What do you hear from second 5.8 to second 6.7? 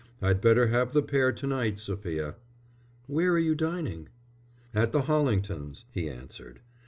he answered.